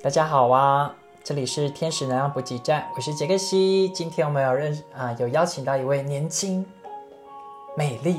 [0.00, 3.88] 大家好啊，这里是天使能量补给站，我是杰克西。
[3.88, 6.64] 今天我们有认啊、有邀请到一位年轻、
[7.76, 8.16] 美丽、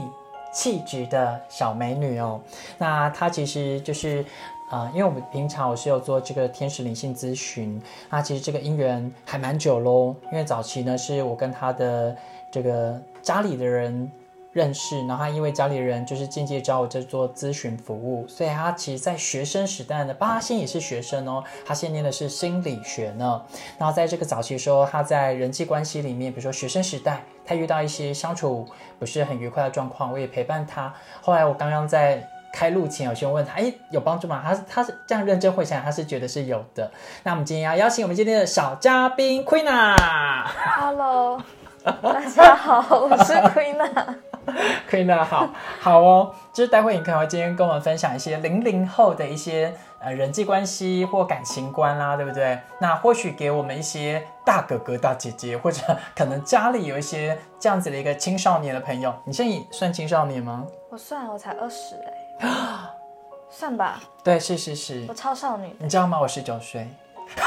[0.54, 2.42] 气质的小美女哦。
[2.78, 4.26] 那她其实就是
[4.70, 10.14] 啊、因为我们平常我是有做这个天使灵性咨询，那其实这个姻缘还蛮久喽。
[10.34, 12.14] 因为早期呢是我跟她的
[12.52, 14.12] 这个家里的人
[14.52, 23.42] 认识，然后他因为家里人就是间接找我在做咨询服务，所以他其实，在学生时代呢，巴现在也是学生哦，他现在念的是心理学呢。
[23.78, 28.68] 然后在这个早期的时候，他在人际关系里面，比如说学生时代，他遇到一些相处
[28.98, 30.94] 不是很愉快的状况，我也陪伴他。
[31.22, 32.28] 后来我刚刚在。
[32.52, 34.42] 开录前有先问他，哎，有帮助吗？
[34.44, 36.92] 他是他是这样认真回想，他是觉得是有的。
[37.22, 40.52] 那我们今天要邀请我们今天的小嘉宾 Queen 啊。
[40.80, 41.40] Hello，
[41.84, 43.78] 大家好，我是 Queen。
[43.78, 44.29] 可
[44.98, 45.50] 以那，好
[45.80, 46.34] 好哦。
[46.52, 52.60] 就是待会你可能会今天跟我们分享一些零零后的一些呃人际关系或感情观啦，对不对？
[52.82, 55.82] 那或许给我们一些大哥哥、大姐姐，或者
[56.16, 60.66] 可能家里有一些这样子的一个青少年的朋友，你现在也算青少年吗？
[60.90, 61.96] 我算，我才二十
[62.42, 62.50] 哎，
[63.50, 65.14] 算吧，对，是是是我。
[65.14, 65.74] 超少女。
[65.80, 66.20] 你知道吗？
[66.20, 66.88] 我十九岁。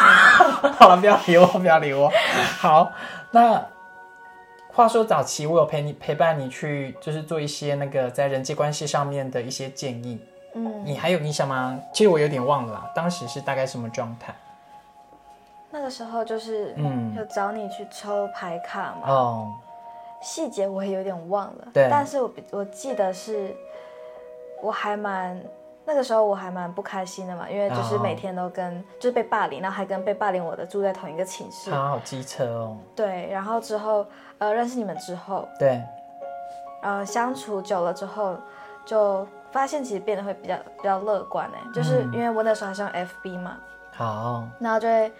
[0.78, 2.10] 好了，不要理我，不要理我。
[2.58, 2.90] 好，
[3.32, 3.62] 那
[4.74, 10.18] 话说早期我有陪你陪伴你去，就是做一些那个在人际关系上面的一些建议。
[10.54, 11.78] 嗯，你还有印象吗？
[11.92, 14.34] 其实我有点忘了啦，当时是大概什么状态？
[15.70, 19.52] 那个时候就是嗯有找你去抽牌卡嘛，哦，
[20.22, 21.68] 细节我也有点忘了。
[21.72, 23.54] 对但是我比我记得是，
[24.62, 25.42] 我还蛮
[25.84, 31.70] 那个时候我还蛮不开心的嘛，因为就是哦每天都跟就是被霸凌，然后还跟被霸凌我的住在同一个寝室。
[31.70, 32.76] 他好机车哦。
[32.94, 34.06] 对，然后之后
[34.38, 35.82] 呃认识你们之后，对，
[36.82, 38.36] 呃，相处久了之后，
[38.84, 43.58] 就发现其实变得会比较比较乐观哎，就是嗯因为我那时候还是用 FB 嘛，
[43.92, 45.12] 好，然后就会，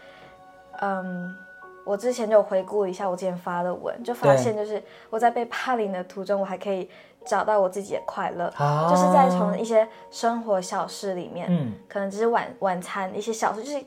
[0.80, 1.36] 嗯，
[1.84, 6.88] 我之前就回顾了一下我之前发的文，就发现就是我在被霸凌的途中，我还可以
[7.24, 11.72] 找到我自己的快乐，好，就是在从一些生活小事里面，嗯。
[11.88, 13.84] 可能只是晚晚餐一些小事，就是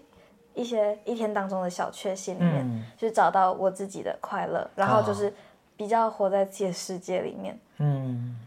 [0.54, 2.84] 一些一天当中的小确幸里面，嗯。
[2.98, 5.34] 就是找到我自己的快乐，然后就是
[5.76, 7.60] 比较活在自己的世界里面。
[7.78, 8.40] 嗯。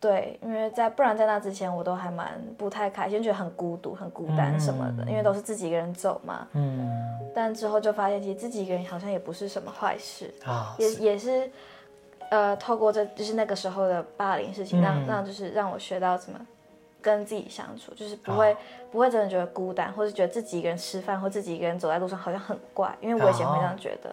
[0.00, 6.46] 对，因为在不然在那之前我都还蛮不太开心，觉得很孤独、很孤单什么的，因为都是自己一个人走嘛。
[6.52, 6.86] 嗯，
[7.34, 11.50] 但之后就发现，其实自己一个人好像也不是什么坏事，啊，也也是，
[12.34, 16.40] 呃，透过这就是那个时候的霸凌事情，让嗯让就是让我学到怎么
[17.00, 18.56] 跟自己相处，就是不会、
[18.90, 24.12] 不会真的觉得孤单，或是觉得自己一个人吃饭或自己一个人走在路上好像很怪，因为我以前会这样觉得，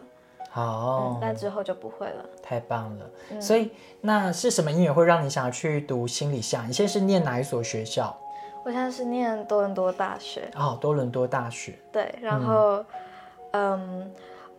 [0.51, 2.23] 好嗯，，但之后就不会了。
[2.43, 3.41] 太棒了。
[3.41, 3.71] 所以
[4.01, 6.63] 那是什么因缘会让你想要去读心理系啊？
[6.67, 8.15] 你现在是念哪一所学校？
[8.63, 11.73] 我现在是念多伦多大学，哦，多伦多大学。
[11.91, 12.85] 对，然后，
[13.53, 14.11] 嗯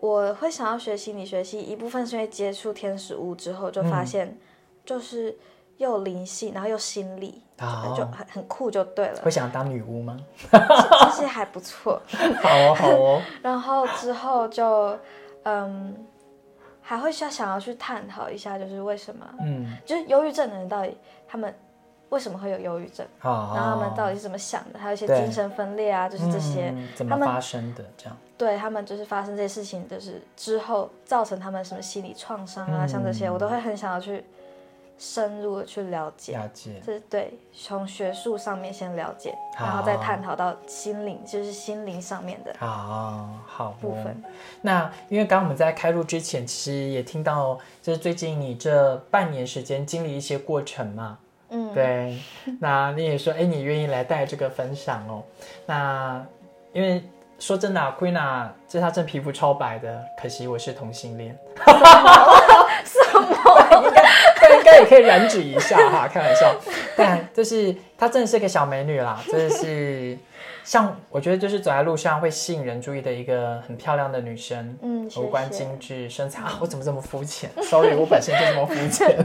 [0.03, 4.37] 我会想要学心理学系，一部分是因为接触天使屋之后，就发现
[4.85, 5.39] 就是
[5.77, 10.19] 又灵性，然后又心理，哦就很很酷，就对了会，想当女巫吗？
[10.51, 12.03] 这些还不错。
[12.43, 13.23] 好哦，好哦。
[13.45, 14.99] 然后之后就，
[15.45, 15.97] 嗯，
[16.81, 20.99] 还会想想要去探讨一下，就是为什么，嗯，就是忧郁症的人到底
[21.29, 21.55] 他们
[22.13, 23.55] 为什么会有忧郁症，好。
[23.57, 26.69] 然后他们到底是怎么想的，还有一些精神分裂啊，就是这些。
[26.77, 27.83] 嗯怎么发生的？
[27.97, 28.17] 这样。
[28.37, 34.25] 对他们就是发生这些事情，就是之后造成他们什么心理创伤啊，嗯像这些，我都会很想要去
[34.99, 36.37] 深入的去了解。
[36.37, 36.83] 了解。
[36.85, 44.23] 这对从学术上面先了解，然后再探讨到心灵，就是心灵上面的好好哦部分。
[44.61, 51.19] 那因为刚刚我们在开录之前，其实也听到，就是最近你这半年时间经历一些过程嘛，
[51.53, 52.19] 嗯，对。
[52.61, 55.23] 那你也说，哎，你愿意来带这个分享哦。
[55.67, 56.25] 那
[56.73, 57.05] 因为
[57.39, 61.37] 说真的、啊、，Queen 啊，这她真皮肤超白的，可惜我是同性恋。
[62.85, 63.29] 什么？
[63.85, 64.03] 应该
[64.49, 66.55] 对，应该也可以染指一下哈，开玩笑。
[66.97, 70.17] 但就是她真的是个小美女啦， 真的是
[70.65, 74.79] 像我觉得就是走在路上会吸引人注意的一个很漂亮的女生。
[74.83, 75.59] 嗯，谢五官谢。
[75.59, 79.19] 精致，身材啊，我怎么这么肤浅？Sorry，我本身就这么肤浅。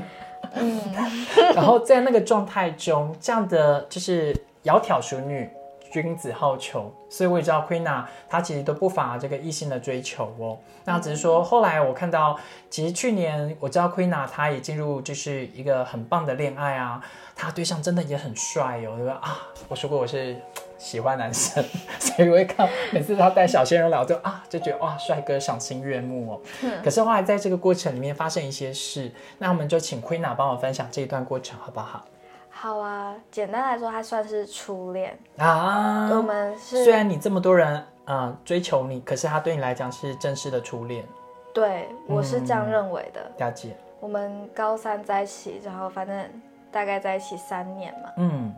[0.60, 0.82] 嗯，
[1.56, 4.34] 然后在那个状态中，这样的就是
[4.64, 5.50] 窈窕淑女，
[5.92, 10.58] 君子好逑，所以我也知道 q u e e n a，她其实都不乏这个异性的追求哦。
[10.86, 12.38] 那只是说，后来我看到，
[12.70, 17.02] 其实去年我知道 q u e e n a，她也进入就是一个很棒的恋爱啊，
[17.36, 19.20] 她对象真的也很帅哦，对吧？
[19.22, 19.40] 啊，
[19.70, 20.36] 我说过我是
[20.78, 21.64] 喜欢男生，
[22.00, 26.42] 所以我会看每次他带小鲜肉来，我就啊就觉得哇，帅哥赏心悦目哦。
[26.84, 32.04] 可是后来在这个过程里面发生一些事，那我们就请 Queen 啊帮我分享这一段过程好不好？
[32.50, 35.18] 好啊，简单来说，他算是初恋。
[35.38, 41.06] 啊，我们是虽然你这么多人呃追求你，可是他对你来讲是正式的初恋，
[41.54, 43.32] 对我是这样嗯认为的。
[43.38, 43.78] 了解。
[44.00, 46.26] 我们高三在一起，然后反正
[46.72, 48.54] 大概在一起三年嘛，嗯，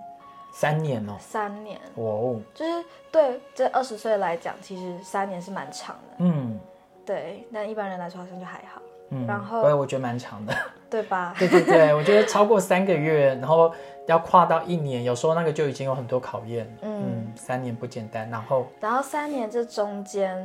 [0.51, 6.16] 三年哦，三年哇哦，就是对这二十岁来讲，其实三年是蛮长的。
[6.19, 6.60] 嗯
[7.06, 10.54] 对，但一般人来说好像就还好，嗯，然后我我觉得蛮长的。
[10.90, 11.34] 对吧？
[11.38, 13.72] 对对对，我觉得超过三个月，然后
[14.07, 16.66] 要跨到一年，有时候那个就已经有很多考验。
[16.81, 18.28] 嗯嗯，三年不简单。
[18.30, 20.44] 然后，然后三年这中间，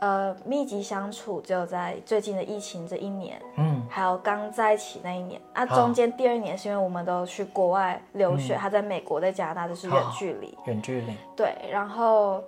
[0.00, 5.40] 呃，密集相处只有在最近的疫情这一年，嗯还有刚在一起那一年。
[5.52, 10.56] 啊，中间第二年是因为我们都去国外留学，嗯他在美国，在加拿大，就是远距离。
[10.66, 12.42] 远距离，对，然后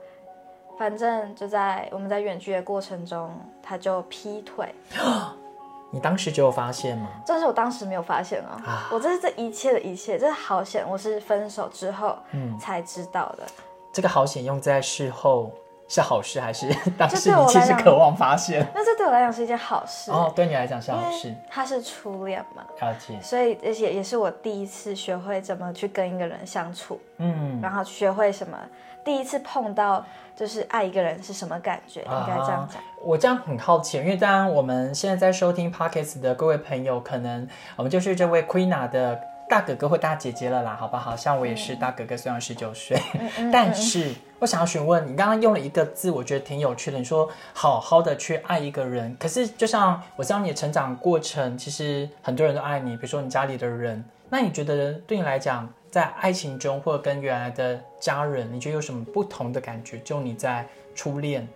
[0.78, 3.30] 反正就在我们在远距的过程中，
[3.62, 4.72] 他就劈腿。
[5.92, 7.08] 你当时就有发现吗？
[7.26, 13.44] 这是我当时没有发现哦，啊我这是这一切的一切，这是好险，我是分手之后嗯才知道的。
[13.92, 15.50] 这个好险用在事后
[15.90, 18.64] 是好事，还是 当这时你其实渴望发现？
[18.72, 23.18] 那这对我来讲是一件好事，哦，对你来讲是好事，他是初恋嘛，了解。
[23.20, 28.56] 所以而且也是我第一次学会怎么去跟一个人相处，嗯，然后学会什么，
[29.04, 30.04] 第一次碰到
[30.36, 32.80] 就是爱一个人是什么感觉，应该这样讲。
[33.02, 39.18] 我这样很好奇，因为当然我们现在在收听 Podcast 的各位朋友，可能我们就是这位 Queena 的
[39.50, 41.16] 大哥哥或大姐姐了啦，好不好？
[41.16, 42.96] 像我也是大哥哥，虽然十九岁，
[43.36, 59.98] 嗯但是我想要询问你，刚刚用了一个字，我觉得挺有趣的，你说好好的去爱一个人，可是就像我知道你的成长过程，其实很多人都爱你，比如说你家里的人，那你觉得对你来讲，在爱情中或者跟原来的家人，你觉得有什么不同的感觉？
[59.98, 60.64] 就你在
[60.94, 61.48] 初恋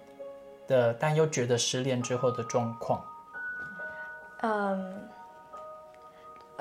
[0.66, 3.00] 的，但又觉得失恋之后的状况。
[4.42, 5.08] 嗯，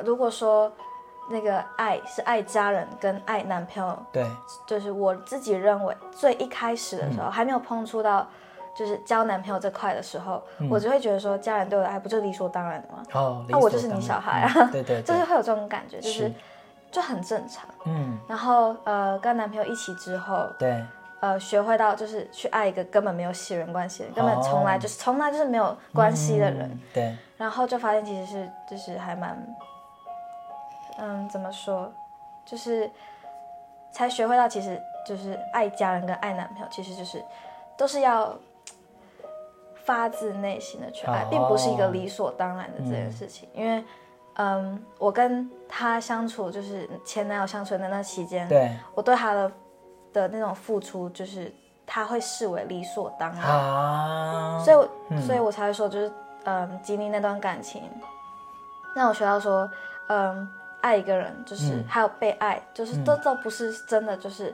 [0.05, 0.71] 如果说
[1.29, 4.25] 那个爱是爱家人跟爱男朋友，对，
[4.65, 7.25] 就是我自己认为最一开始的时嗯。
[7.25, 8.27] 候，还没有碰触到
[8.75, 10.69] 就是交男朋友这块的时候，嗯。
[10.69, 13.03] 我就会觉得说家人对我的爱不就理所当然的吗？
[13.13, 16.33] 哦，那我就是你小孩啊啊，对对 对，就是会有这种感觉，就是是。
[16.91, 17.67] 就很正常。
[17.85, 20.79] 嗯，然后呃，跟男朋友一起之后，对，
[21.21, 29.35] 呃，学会到就是去爱一个根本没有血缘关系的人，根本哦从来就是从来就是没有关系的人，嗯，对，然后就发现其实是就是还蛮，
[30.97, 31.91] 嗯，怎么说，
[32.45, 32.89] 就是
[33.91, 37.23] 才学会到其实就是爱家人跟爱男朋友，其实就是
[37.77, 38.33] 都是要
[39.85, 43.83] 发自内心的去爱，哦并不是一个理所当然的这件事情，因为。
[44.35, 49.51] 嗯，我跟他相处，就是前男友相处的那期间，对我对他的
[50.11, 51.53] 的那种付出，就是
[51.85, 56.11] 他会视为理所当然，啊，所以所以我才会说，就是
[56.45, 57.83] 嗯，经历那段感情，
[58.95, 59.69] 让我学到说，
[60.09, 60.49] 嗯，
[60.83, 64.53] 爱一个人就是、嗯还有被爱，就是这都不是真的就是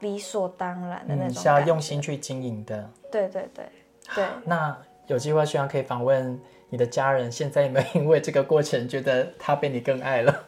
[0.00, 2.90] 理所当然的那嗯，种是要用心去经营的。
[3.12, 3.68] 对对对
[4.14, 4.76] 对，那
[5.06, 6.40] 有机会希望可以访问
[6.70, 10.44] 你的家人，现在有没有因为这个过程觉得他被你更爱了？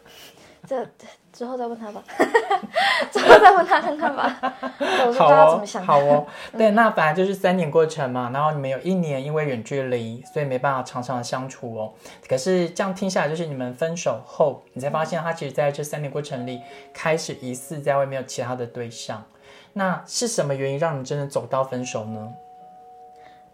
[0.67, 0.87] 这
[1.33, 2.03] 之后再问他吧，
[3.11, 4.39] 之后再问他看看吧，
[4.79, 6.27] 我是不好知道怎哦好哦，
[6.59, 11.93] 对，那反正就是三年过程嘛，然后你们有一年因为远距离，所以没办法常常的相处哦。
[12.29, 16.61] 可是这样听下来，就是你们分手后，你才发现他其实在这三年过程里，
[16.93, 19.25] 开始疑似在外面有其他的对象。
[19.73, 22.33] 那是什么原因让你真的走到分手呢？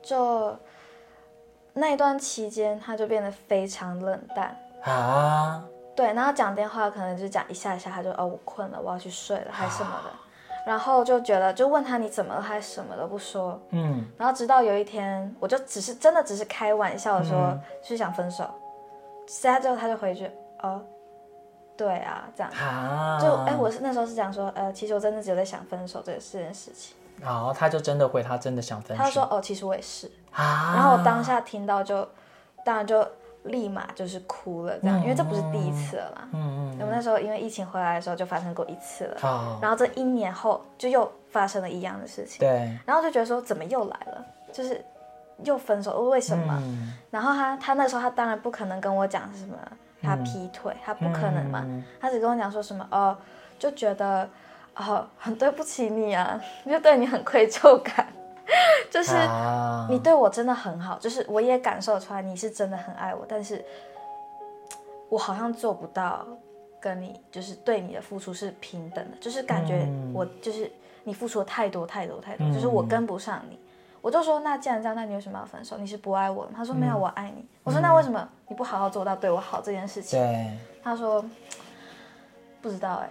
[0.03, 0.57] 就
[1.75, 4.57] 那一段期间，他就变得非常冷淡。
[4.83, 5.63] 啊，
[5.99, 10.11] 对，然后讲电话可能就讲一下一下，他就哦我困了，我要去睡了，还什么的，
[10.65, 17.61] 然后就觉得就问他你怎么了，还什么都不说，嗯，然后直到有一天，我就只是真的只是开玩笑的说，嗯。
[17.83, 18.49] 是想分手，
[19.27, 20.31] 现在之后他就回去
[20.63, 20.81] 哦，
[21.77, 32.07] 对啊，这样啊，就哎我是那时候是讲说呃其实我真的只有在想分手这个这件事情，好，他就真的回他真的想分手，他就说哦其实我也是，啊，然后我当下听到就
[32.65, 33.05] 当然就
[33.49, 36.29] 立马就是哭了这样，嗯因为这不是第一次了啦。
[36.33, 44.83] 嗯我们那时候因为疫情回来的时候就发生过一次了，哦，然后这一年后就又发生了一样的事情，对，然后就觉得说怎么又来了，就是
[45.45, 46.57] 又分手，为什么？
[46.63, 46.95] 嗯。
[47.11, 49.57] 然后他他那时候他当然不可能跟我讲是什么
[50.03, 51.83] 他劈腿，他不可能嘛，嗯。
[52.01, 53.17] 他只跟我讲说什么哦，
[53.59, 54.29] 就觉得
[54.77, 58.07] 哦很对不起你啊， 就对你很愧疚感，
[58.91, 59.15] 就是。
[59.15, 63.65] 啊你对我真的很好，就是我也感受出来你是真的很爱我，但是
[65.09, 66.27] 我好像做不到
[66.79, 70.71] 跟你就是对你的付出是平等的，就是感觉嗯我就是
[71.05, 73.59] 你付出的太多太多太多，嗯就是我跟不上你。
[74.03, 75.79] 我就说那既然这样，那你为什么要分手？
[75.79, 76.47] 你是不爱我？
[76.55, 77.45] 他说没有，嗯我爱你。
[77.65, 80.21] 我说那为什么你不好好做到对我好这件事情？
[80.21, 81.25] 对，他说
[82.61, 83.11] 不知道哎、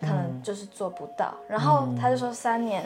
[0.00, 1.32] 可嗯能就是做不到。
[1.48, 2.84] 然后他就说三年，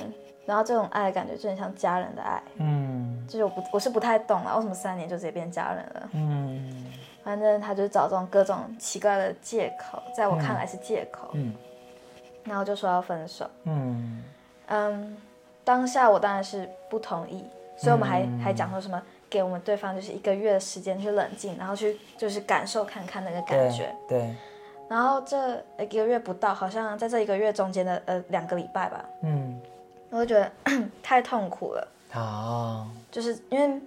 [0.50, 3.24] 然后这种爱的感觉就很像家人的爱，嗯。
[3.28, 6.08] 就是我不我是不太懂了，为什么三年就直接变家人了？
[6.14, 6.86] 嗯。
[7.22, 11.54] 反正他就找这种各种奇怪的借口，在我看来是借口，嗯。
[12.42, 13.48] 然后就说要分手。
[13.62, 14.24] 嗯。
[14.66, 15.16] 嗯，
[15.62, 17.44] 当下我当然是不同意，
[17.76, 18.40] 所以我们还、嗯。
[18.40, 23.94] 还讲说什么给我们对方就是一个月的时间去冷静，然后去就是感受看看那个感对觉。
[24.08, 24.34] 对，
[24.88, 29.60] 然后这一个月不到，好像在这一个月中间的呃两个礼拜吧，嗯
[30.10, 30.50] 我就觉得
[31.02, 33.80] 太痛苦了，好，就是因为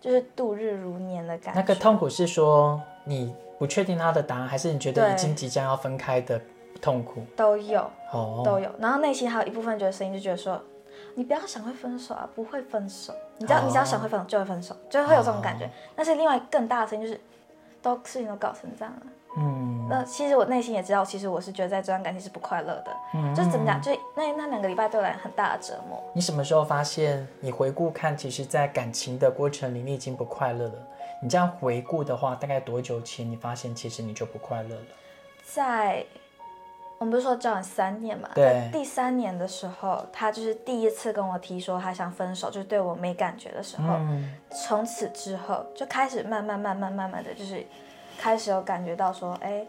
[0.00, 1.60] 就是度日如年的感觉。
[1.60, 6.40] 那个痛苦是说你不确定他的答案，还是你觉得已经即将要分开的
[6.80, 7.22] 痛苦？
[7.34, 7.80] 都有
[8.12, 10.60] 哦，都有，然后内心还有一部分觉得声音就觉得说，
[11.14, 15.70] 你不要想会分手啊，不会分手，你只要、哦你只要想会分手就会分手，就会有这种感觉。
[15.96, 17.20] 但是另外更大的声音就是，
[17.80, 19.02] 都事情都搞成这样了。
[19.36, 26.02] 嗯那其实我内心也知道，其实我是觉得在这段感情是不快乐的，嗯就是怎么讲，就那那两个礼拜对我来很大的折磨。
[26.14, 30.74] 你什么时候发现你回顾看，其实，在感情的过程里，你已经不快乐了？
[31.22, 34.82] 你这样回顾的话，大概多久前你发现其实你就不快乐了？
[35.44, 36.04] 在
[36.98, 47.64] 我们不是说交往三年嘛，对第三年的时候，他就是第一次跟我提说他想分手，就是对我没感觉的时候，嗯从此之后就开始慢慢慢慢慢慢的就是
[48.18, 49.64] 开始有感觉到说，哎，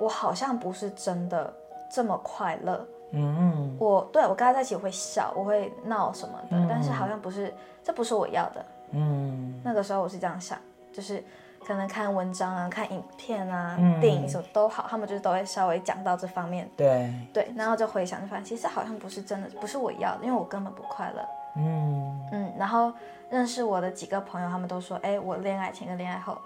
[0.00, 1.52] 我好像不是真的
[1.90, 2.86] 这么快乐。
[3.12, 8.64] 嗯我对我跟他在一起我会笑，我会闹什么的，嗯但是好像不是，这不是我要的。
[8.90, 10.58] 嗯那个时候我是这样想，
[10.92, 11.22] 就是
[11.64, 16.68] 可能看文章啊、看影片啊、嗯电影什么都好，他们就是都会稍微讲到这方面。
[16.76, 21.24] 对，对，然后就回想，就发现其实好像不是真的，不是我要的，因为我根本不快乐。
[21.56, 22.92] 嗯，嗯，然后
[23.30, 26.40] 认识我的几个朋友，他们都说，哎，我恋爱前跟恋爱后嘿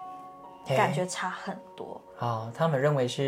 [0.76, 2.00] 感觉差很多。
[2.16, 3.22] 好，他们认为是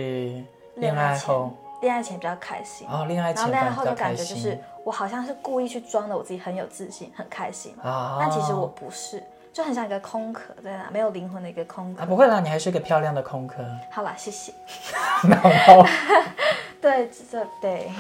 [0.75, 9.23] 恋恋爱前恋爱前比较开心，哦，恋爱然后恋爱后就感觉就是我好像是故意去装的，我自己很有自信、很开心，啊，但其实我不是，
[9.53, 12.03] 就很像一个空壳在那，没有灵魂的一个空壳。
[12.03, 14.53] 啊不会啦，你还是一个漂亮的空壳，好啦，谢谢。
[15.29, 15.85] 然后
[16.81, 17.91] 对，这对，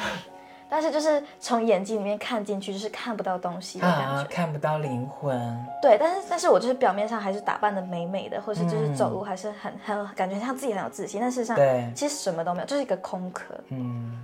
[0.72, 4.04] 但是就是从眼睛里面看进去，就是看不到东西的感觉。
[4.04, 13.54] 啊看不到灵魂，对，但是但是我就是表面上还是打扮的美美的，或是就是嗯走路还是很很感觉像自己很有自信，但事实上对，其实什么都没有，就是一个空壳。
[13.68, 14.18] 嗯。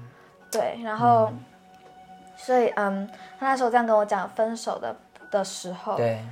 [0.51, 1.31] 对，然后、
[2.39, 3.07] 所以嗯，
[3.39, 4.97] 他那时候这样跟我讲分手的
[5.31, 6.25] 的时候，对，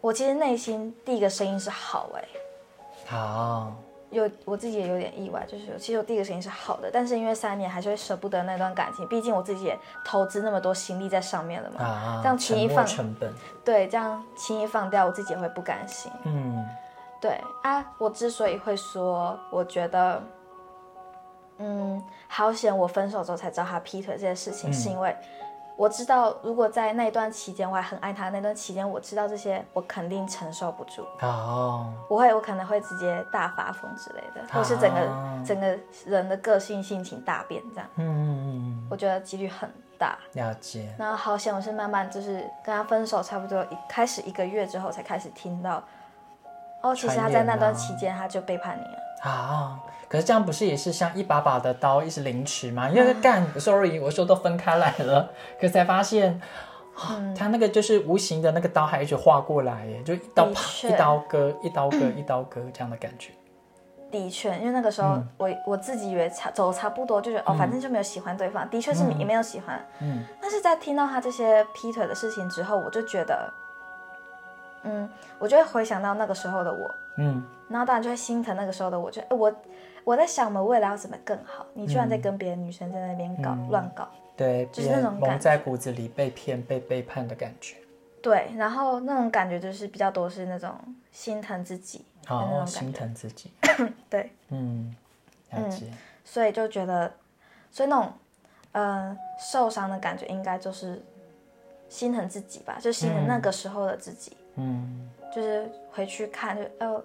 [0.00, 2.24] 我其实内心第一个声音是好哎、
[3.06, 3.74] 好，
[4.12, 11.82] 有我自己也有点意外，就是其实我第一个事情是好的，但是因为三年还是会舍不得那段感情，毕竟我自己也投资那么多心力在上面了嘛。
[11.82, 13.32] 啊，这样轻易放成本，
[13.64, 16.12] 对，这样轻易放掉，我自己也会不甘心。
[16.24, 16.64] 嗯
[17.20, 20.20] 对啊，我之所以会说，我觉得，
[21.58, 25.16] 嗯，好险，我分手之后才知道他劈腿这件事情，嗯是因为
[25.82, 40.16] 我知道，如果在那段期间我还很爱他，那段期间我知道这些，我肯定承受不住，哦，我会，我可能会直接大发疯之类的，或是整个、啊整个人的个性、性情大变这样，嗯嗯嗯，我觉得几率很大。
[40.34, 45.82] 了解，然后好险，我是慢慢就是跟他分手，差不多一开始一个月之后才开始听到，
[46.82, 48.98] 哦，其实他在那段期间他就背叛你了。
[49.22, 52.88] 啊，可是这样不是也是像一把把的刀一直凌迟吗？
[52.88, 56.32] 因为干，sorry，我说都分开来了，可是才发现。
[56.94, 63.32] 啊嗯他那个就是无形的那个刀还一直划过来耶，就一刀啪，一刀割，一刀割， 一刀割这样的感觉。
[64.10, 69.82] 的确，因为那个时候嗯我、我自己以为差走差不多，就觉得哦，反正就没有喜欢对方，的确是也没有喜欢。
[70.00, 73.50] 嗯但是在听到他这些劈腿的事情之后，我就觉得，
[74.84, 75.08] 嗯，
[75.38, 77.44] 我就会回想到那个时候的我，嗯。
[77.68, 79.54] 然后当然就会心疼那个时候的我，就哎我
[80.04, 83.68] 我在想我们未来要怎么更好，你居然在跟别的女生在那边搞、嗯。
[83.68, 87.76] 乱搞，对，就是那种蒙在骨子里被骗、被背叛的感觉。
[88.20, 90.74] 对，然后那种感觉就是比较多是那种
[91.10, 93.50] 心疼自己的那哦种，感心，疼自己。
[94.08, 94.94] 对，嗯，
[95.50, 95.86] 了解。
[96.24, 97.12] 所以就觉得，
[97.70, 98.12] 所以那种
[98.72, 101.02] 呃受伤的感觉应该就是
[101.88, 105.08] 心疼自己吧，就心疼那个时候的自己，嗯。
[105.34, 107.02] 就是回去看就哦。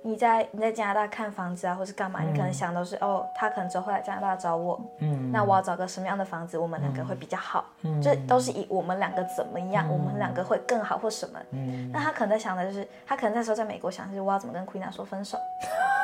[0.00, 2.22] 你在你在加拿大看房子啊，或是干嘛？
[2.22, 8.00] 你可能想都是哦，他可能之后会来加拿大找我，嗯，那我要找个什么样的房子，我们两个会比较好，嗯。
[8.00, 11.38] 就都是以我们两个怎么样，我们两个会更好或什么。
[11.50, 11.90] 嗯。
[11.92, 15.36] 那他可能在想的就是，他可能那时候在美国想的是我要怎么跟 Queen 说分手，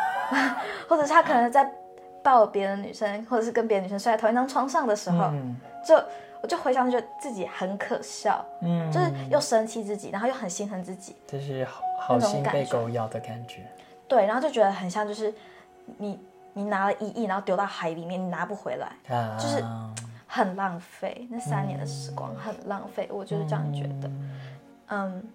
[0.88, 1.72] 或者是他可能在
[2.20, 5.56] 抱别的女生，或者是跟别的女生睡在同一张床上的时候，嗯。
[5.86, 5.94] 就
[6.44, 13.62] 我就回想就觉得自己很可笑，嗯，就是又生气自己，然后又很心疼自己，就是好好心被狗咬的感觉。
[14.06, 15.32] 对，然后就觉得很像就是
[15.96, 16.20] 你
[16.52, 19.64] 你拿了一亿，然后丢到海里面，你拿不回来，啊，就是
[20.26, 24.10] 很浪费，那三年的时光很浪费，我就是这样觉得。
[24.88, 25.26] 嗯，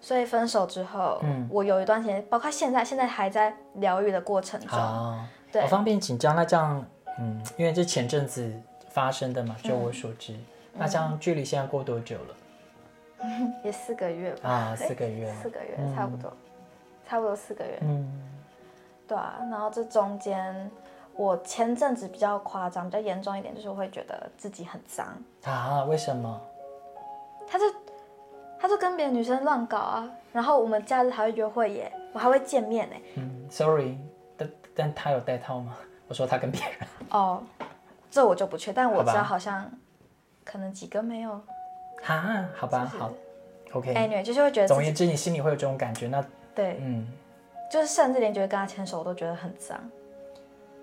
[0.00, 1.46] 所以分手之后，嗯。
[1.48, 4.76] 我有一段时间，包括现在，现在还在疗愈的过程中。
[4.76, 5.62] 啊，对。
[5.62, 6.84] 我方便请教，那这样，
[7.20, 8.52] 嗯，因为这前阵子
[8.88, 10.34] 发生的嘛，就我所知，
[10.78, 12.34] 那这样距离现在过多久了？
[13.64, 16.32] 也四个月吧，啊，四个月，四个月差不多，
[17.08, 17.78] 差不多四个月。
[17.82, 18.06] 嗯，
[19.08, 20.70] 对啊，然后这中间，
[21.14, 25.06] 我前阵子比较夸张，比较严重一点，就是我会觉得自己很脏。
[25.44, 26.40] 啊，为什么？
[27.48, 27.64] 他就
[28.60, 32.96] 他就跟别的女生乱搞啊，然后我们假日还会约会耶，我还会见面呢。
[33.16, 33.98] 嗯，sorry，
[34.36, 35.74] 但但他有带套吗？
[36.06, 37.42] 我说他跟别人，哦，
[38.10, 39.68] 这我就不确，但我知道好像
[40.46, 41.38] 可能几个没有。
[42.02, 43.12] 哈，好吧，就是好
[43.72, 43.92] ，OK。
[43.92, 46.24] Anyway，就是会觉得总而言之，你心里会有这种感觉，那
[46.54, 47.06] 对，嗯，
[47.70, 49.78] 就是甚至连觉得跟他牵手我都觉得很脏。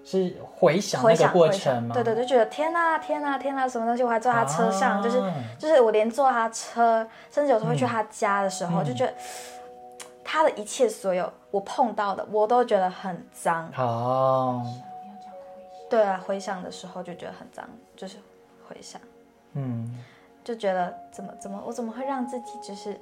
[0.06, 1.94] 是回想回想那个过程吗？
[1.94, 9.14] 对对，就觉得天呐天呐天呐，什么东西我还坐他车上，就是啊就是我连坐他车，甚至有时候会去他家的时候，嗯就觉得
[10.22, 13.72] 他的一切所有我碰到的，我都觉得很脏。
[13.78, 14.62] 哦，
[15.90, 17.66] 对啊，回想的时候就觉得很脏，
[17.96, 18.18] 就是
[18.68, 19.00] 回想
[19.54, 19.90] 嗯，
[20.44, 23.00] 就觉得怎么怎么我怎么会让自己就是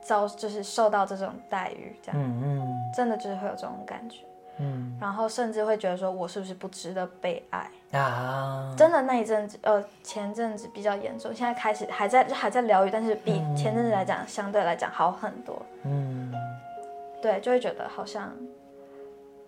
[0.00, 2.92] 遭就是受到这种待遇，这样、嗯嗯。
[2.94, 4.18] 真的就是会有这种感觉，
[4.58, 4.96] 嗯。
[5.00, 7.70] 然后甚至会觉得说我是不是不值得被爱。
[7.98, 15.62] 啊，真的那一阵子，呃，前阵子比较严重，现在开始还在还在疗愈，但是比前阵子来讲，相对来讲好很多。
[15.84, 16.32] 嗯。
[17.22, 18.30] 对，就会觉得好像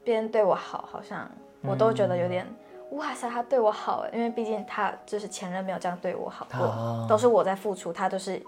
[0.02, 1.28] 别人对我好，好像
[1.62, 2.46] 我都觉得有点，
[2.92, 8.40] 哇塞，他对我好哎，因为毕竟他就是前任没有这样对我好过，啊都是我在付出，他都是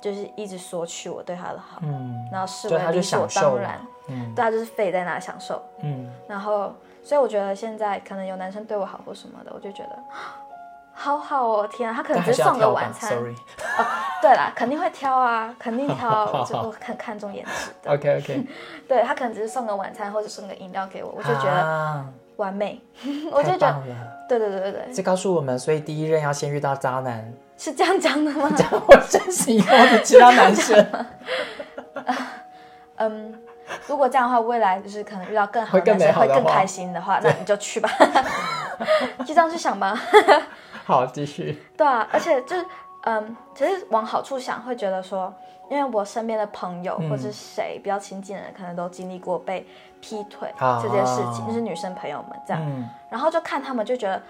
[0.00, 6.10] 就是一直索取我对他的好，嗯然后视为理所当然，嗯对他就是废在那享受，嗯。
[6.26, 6.72] 然后，
[7.02, 9.98] 所以我觉得现在可能有男生对我好或什么的，我就觉得
[11.02, 13.08] 好好哦，天啊，他可能只是送个晚餐。
[13.08, 13.34] ，sorry。
[14.20, 17.90] 对啦，肯定会挑啊，肯定挑就我很看重颜值的。
[17.94, 18.46] OK OK，
[18.86, 22.04] 对他可能只是送个晚餐或者送个饮料给我，我就觉得啊、
[22.36, 22.78] 完美，
[23.32, 23.82] 我就太觉得。
[24.28, 28.50] 对对对对对，这告诉我们，所以第一任要先遇到渣男，是这样讲的吗？
[28.86, 30.86] 我真心以后的其他男生
[32.96, 33.40] 嗯，
[33.86, 37.88] 如果这样的话，未来就是可能遇到更好会更的男生会更美好的话开心的话，那你就去吧，
[39.20, 39.98] 就这样去想吧。
[40.86, 41.62] 好继续。
[41.76, 42.66] 对啊，而且就是，
[43.02, 45.32] 嗯，其实往好处想，会觉得说，
[45.70, 49.66] 因为我身边的朋友、嗯或者是谁比较亲近的人，可能都经历过被
[50.00, 54.20] 劈腿啊这件事情，就是女生朋友们这样，嗯然后就看他们就觉得。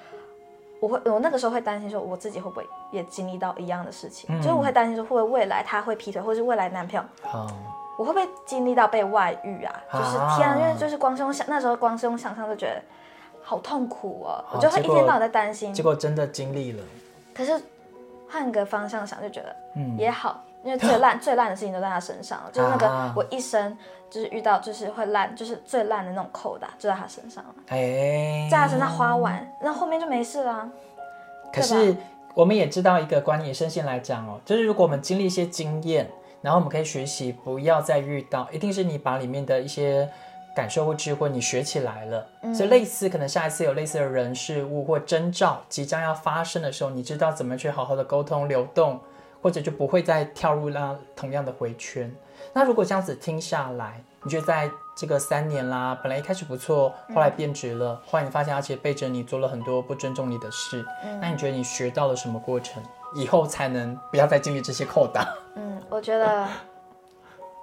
[0.83, 4.35] 我会，我那个时候会担心说，我自己会不会也经历到一样的事情？
[4.35, 7.47] 嗯就是我会担心说，会不会未来他会劈腿，或是未来男朋友，好，
[7.99, 9.75] 我会不会经历到被外遇啊？
[9.93, 12.83] 就是啊天啊，因为就是光是用想那时候光是用想象就觉得
[13.51, 15.75] 好痛苦哦，好我就会一天到晚在担心。
[15.75, 15.83] 结。
[15.83, 16.85] 果真的经历了，
[17.35, 17.61] 可是
[18.29, 23.13] 换个方向想，就觉得嗯，也好，因为 最烂最烂的事情都在他身上了，就是那个啊。
[23.17, 23.77] 我一生
[24.09, 30.71] 就是遇到就是会烂，就是最烂的那种扣打就在他身上了，哎，在他身上花完，那后面就没事了。
[31.53, 31.97] 可是
[32.35, 36.09] 我们也知道一个观念，深陷来讲哦，就是如果我们经历一些经验，
[36.41, 40.09] 然后我们可以学习，不要再遇到，一定是你把里面的一些
[40.55, 49.01] 感受或智慧你学起来了，所以类似可能下一次有类似的人事物或征兆即将要发生的时候，你知道怎么去好好的沟通流动，
[49.41, 52.13] 或者就不会再跳入那同样的回圈。
[52.53, 60.85] 那如果这样子听下来，你觉得在这个三年啦，本来一开始不错，后来变质了，后来你发现而且背着你做了很多不尊重你的事，
[61.21, 62.83] 那你觉得你学到了什么过程？
[63.15, 65.35] 以后才能不要再经历这些扣打？
[65.57, 66.47] 嗯，我觉得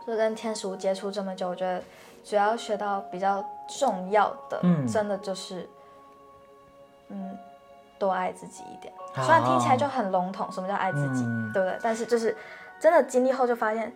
[0.06, 1.82] 就跟天使屋接触这么久，我觉得
[2.24, 5.70] 主要学到比较重要的，嗯真的就是，
[7.10, 7.38] 嗯，
[7.98, 8.94] 多爱自己一点。
[9.16, 11.80] 啊虽然听起来就很笼统，什么叫爱自己，嗯对不对？
[11.82, 12.36] 但是就是
[12.80, 13.92] 真的经历后就发现，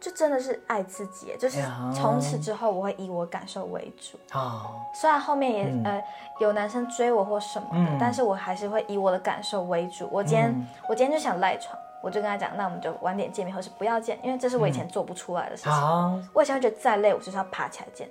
[0.00, 1.62] 就真的是爱自己，就是
[1.94, 4.18] 从此之后我会以我感受为主。
[4.36, 6.04] 哦，虽然后面也、嗯呃
[6.40, 10.08] 有男生追我或什么的，嗯但是我还是会以我的感受为主。
[10.10, 15.72] 我今天、嗯我今天就想赖床，我就跟他讲，那我们就晚点见面，或是不要见，因为这是我以前做不出来的事情。
[15.72, 18.06] 好，我以前会觉得再累，我就是要爬起来见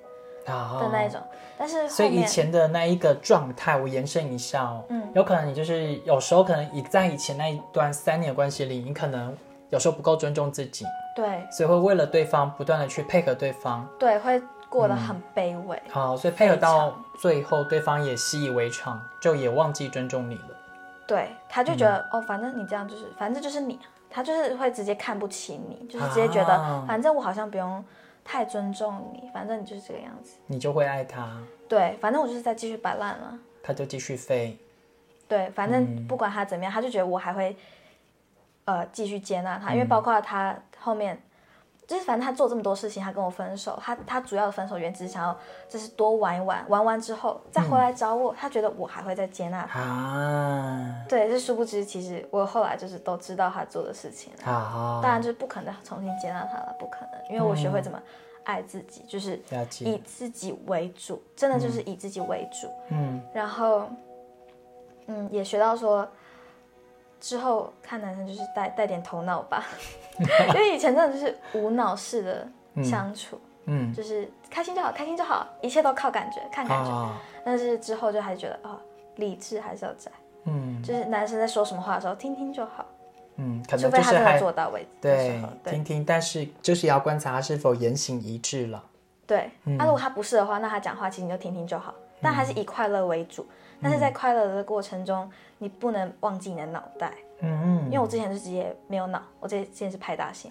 [0.46, 1.22] 好的那一种，
[1.58, 9.34] 但是所以以前的那一个状态，我延伸一下哦，嗯有可能你就是有时候可能以在以前那一段三年的关系里，你可能
[9.70, 15.82] 有时候不够尊重自己，对所以会为了对方不断的去配合对方，对会过嗯得很卑微。
[15.90, 20.50] 好，所以配合到最后，对方也习以为常，就也忘记尊重你了。
[21.08, 27.84] 对，他就觉得、嗯哦，反正你这样就是，反正就是你，他就是会直接看不起你，就是直接觉得，啊反正我好像不用
[28.24, 30.38] 太尊重你，反正你就是这个样子。
[30.48, 31.38] 你就会爱他，
[31.68, 33.38] 对，反正我就是在继续摆烂了。
[33.62, 34.58] 他就继续飞。
[35.28, 37.56] 对，反嗯正不管他怎么样，他就觉得我还会
[38.66, 41.22] 呃继续接纳他，因为包括他后面。
[41.88, 49.80] 就是反正他做这么多事情，他跟我分手，他他主要的分手原因只是想要就是多玩一玩，玩完之后再回来找我，他觉得我还会再接纳他。
[49.80, 58.02] 啊，对，这殊不知其实我后来就是都知道他做的事情了，好，当然就是不可能重新接纳他了，不可能，因为我学会怎么
[58.46, 59.42] 爱自己，就是
[59.80, 62.68] 以自己为主，真的就是以自己为主。
[62.90, 63.22] 嗯。
[63.34, 63.88] 然后，
[65.08, 66.08] 嗯，也学到说，
[67.24, 69.64] 之后看男生就是带带点头脑吧，
[70.20, 76.92] 因为以前真的就是无脑式的相处，嗯，就是开心就好，开心就好，一切都靠感觉，看感觉。
[76.92, 78.78] 啊，但是之后就还是觉得哦，
[79.16, 80.12] 理智还是要在，
[80.44, 80.84] 嗯。
[80.84, 82.86] 就是男生在说什么话的时候听听就好，
[83.38, 88.84] 嗯，可除能非他真的就是还做到为止对听听，但是就是要观察他是否言行一致了。
[89.26, 89.50] 对。
[89.64, 89.78] 嗯。
[89.78, 93.46] 那如果他不是的话，那他讲话其实你就听听就好，但还是以快乐为主。
[93.82, 97.12] 但是在嗯快乐的过程中，你不能忘记你的脑袋。
[97.42, 100.50] 嗯因为我之前就直接没有脑，我之前是派大星。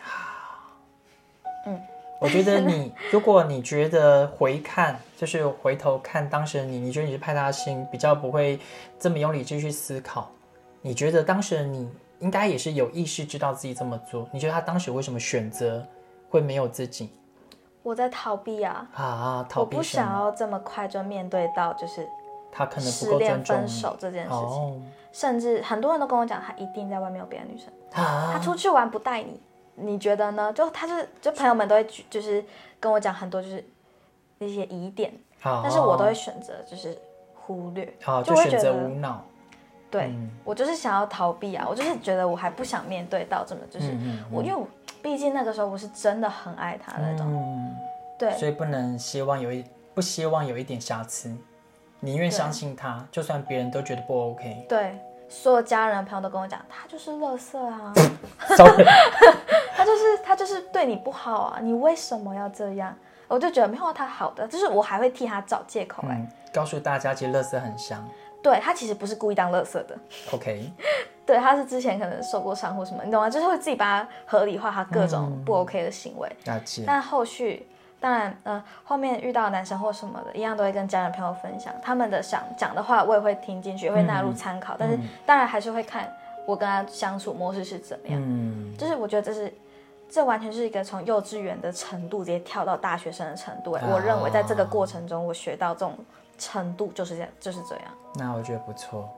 [1.66, 1.80] 嗯
[2.20, 8.60] 我觉得你，如果你觉得回看，就是回头看当时的你，你觉得你是派大星，比较不会
[8.96, 10.30] 这么用理智去思考。
[10.82, 14.28] 你觉得当时的你应该也是有意识知道自己这么做？
[14.30, 15.84] 你觉得他当时为什么选择
[16.30, 17.10] 会没有自己
[17.82, 19.46] 我在逃避啊，啊？
[19.48, 22.08] 逃我不避想要这么快就面对到就是
[22.50, 24.38] 他可能失恋分手这件事情。
[24.38, 24.80] 哦
[25.12, 29.38] 甚至很多人都跟我讲，他一定在外面有别的女生，他啊，出去玩不带你，
[29.74, 30.50] 你觉得呢？
[30.54, 32.42] 就他就是就朋友们都会就是
[32.80, 33.62] 跟我讲很多就是
[34.38, 36.96] 一些疑点，好但是我都会选择就是
[37.34, 37.94] 忽略。
[38.02, 39.22] 好，就就选择会觉得无脑。
[39.92, 40.30] 对、嗯。
[40.42, 43.94] 我就是想要逃避啊，我就是觉得我还不想面对到这么就是、
[44.32, 44.66] 我，因为我
[45.00, 47.76] 毕竟那个时候我是真的很爱他那种，嗯，
[48.18, 48.32] 对。
[48.38, 51.30] 所以不能希望有一不希望有一点瑕疵，
[52.00, 54.66] 宁愿相信他，就算别人都觉得不 OK。
[54.68, 57.92] 对，所有家人朋友都跟我讲，他就是垃圾啊，
[59.76, 62.96] 他就是他就是对你不好啊，你为什么要这样？
[63.28, 68.06] 我就觉得没有他好的，就是我还会替他找借口哎、嗯，告诉大家其实乐色很香。
[68.42, 69.96] 对他其实不是故意当垃圾的
[70.32, 70.70] ，OK，
[71.24, 73.30] 对，他是之前可能受过伤或什么，你懂吗？
[73.30, 76.28] 就是会自己把它合理化他各种不 OK 的行为。
[76.84, 77.66] 但后续
[78.00, 84.74] 当然，呃，后面遇到男生或什么的，一样都会跟家人朋友分享他们的想讲的话，我也会听进去，也会纳入参考。
[84.78, 86.12] 但是当然还是会看
[86.46, 88.20] 我跟他相处模式是怎么样。
[88.20, 89.52] 嗯，就是我觉得这是。
[90.14, 95.96] 这完全是一个从幼稚园的程度直接跳到大学生的程度、哎我认为在这个过程中，我学到这种
[96.38, 97.84] 程度就是这样，就是这样。
[98.14, 99.08] 那我觉得不错。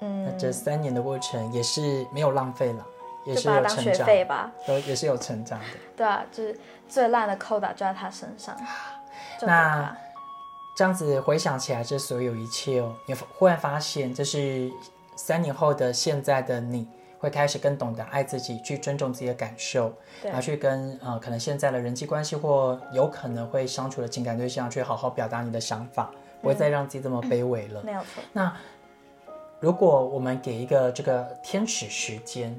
[0.00, 2.86] 那嗯，这三年的过程也是没有浪费了，
[3.26, 4.52] 也是有成长，费吧。
[4.68, 5.66] 有也是有成长的。
[5.96, 8.56] 对啊，就是最烂的扣打就在他身上，
[9.42, 9.96] 那他。
[10.76, 14.70] 这样子回想起来，这所有一切哦，你忽然发现，这是
[15.16, 16.86] 三年后的现在的你，
[17.18, 27.82] 会开始更懂得爱自己，去尊重自己的感受，对然后去跟呃可能现在的人际关系或有可能会相处的情感对象，去好好表达你的想法，不会再让自己这么卑微了。
[27.84, 28.22] 没有错。
[28.32, 28.54] 那
[29.60, 32.58] 如果我们给一个这个天使时间，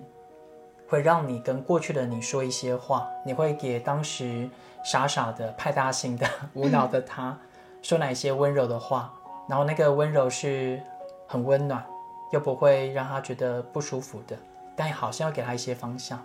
[0.88, 4.50] 会让你跟过去的你说一些话，你会给当时
[4.84, 7.38] 傻傻的派大星的 无脑的 他
[7.82, 9.14] 说哪一些温柔的话，
[9.48, 10.82] 然后那个温柔是
[11.28, 11.86] 很温暖，
[12.32, 14.36] 又不会让他觉得不舒服的，
[14.76, 16.20] 但好像要给他一些方向。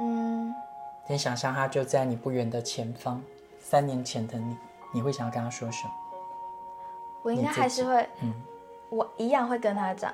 [0.00, 0.54] 嗯，
[1.06, 3.22] 你想象他就在你不远的前方，
[3.58, 4.56] 三年前的你，
[4.92, 5.92] 你会想要跟他说什么？
[7.22, 8.32] 我应该还是会，嗯
[8.88, 10.12] 我一样会跟他讲，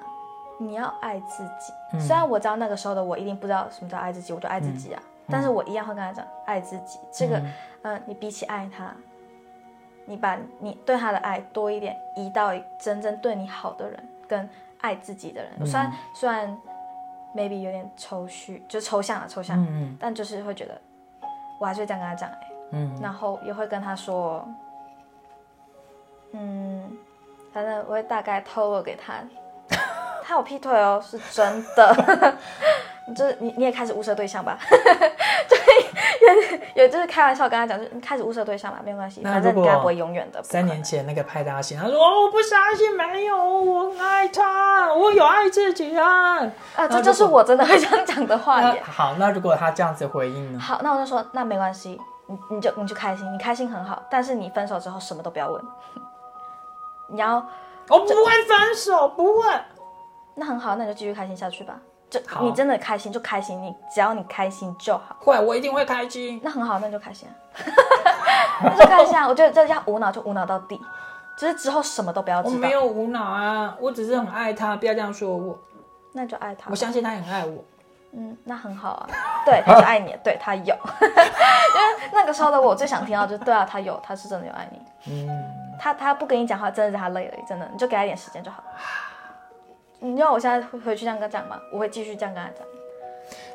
[0.58, 1.72] 你要爱自己。
[1.92, 6.98] 嗯虽然我知道那个时候的我一定不知道什么叫爱自己，我就爱自己啊，但是我一样会跟他讲爱自己。
[7.12, 8.92] 这个，嗯呃，你比起爱他，
[10.04, 14.48] 你把你对他的爱多一点，移到真正对你好的人跟
[14.80, 15.52] 爱自己的人。
[15.60, 16.58] 嗯虽然虽然
[17.34, 20.78] maybe 有点抽虚，就抽象了，抽象，嗯但就是会觉得，
[21.60, 22.36] 我还是会这样跟他讲、欸，
[22.72, 24.46] 嗯然后也会跟他说，
[26.36, 26.96] 嗯，
[27.52, 29.14] 反正我会大概透露给他，
[30.22, 32.34] 他有劈腿哦，是真的。
[33.14, 35.58] 就是你你也开始物色对象吧， 对，
[36.74, 40.42] 也也就是开玩笑跟他讲，就开始物色对象吧，没有关系，反正你跟他不会永远的。
[40.42, 46.38] 三年前那个派大星，他说：“哦，我不相信，没有，我很爱他，我有爱自己啊。
[46.74, 48.82] 啊，这就是我真的会想讲的话耶。
[48.82, 50.58] 好，那如果他这样子回应呢？
[50.58, 55.62] 好，那我就说那没关系，你你就你就开心，你开心很好，但是你分手之后什么都不要问，
[57.08, 57.36] 你要
[57.88, 59.42] 我不会分手，不会。
[60.34, 61.78] 那很好，那你就继续开心下去吧。
[62.08, 65.16] 就好你真的开心就开心，你只要你开心就好。
[65.18, 66.40] 会，我一定会开心。
[66.42, 67.34] 那很好，那就开心啊，
[68.62, 69.26] 那就开心啊。
[69.26, 70.80] 我觉得这要无脑就无脑到底，
[71.36, 72.54] 就是之后什么都不要知道。
[72.54, 75.58] 我没有无脑啊，我只是很爱他，不要这样说我。
[76.12, 76.76] 那就爱他我。
[76.76, 77.64] 相信他也很爱我。
[78.12, 79.08] 嗯，那很好啊。
[79.44, 80.62] 对，他是爱你，对他有。
[80.64, 80.72] 因
[81.10, 84.80] 为那个时候的我最想听到就是，对啊，他有，他是真的有爱你。
[85.10, 85.28] 嗯，
[85.78, 88.68] 他他不跟你讲话，真的是他累了，真的，你就给他一点时间就好了。
[90.00, 91.58] 你要我现在回回去这样跟他讲吗？
[91.72, 92.66] 我会继续这样跟他讲。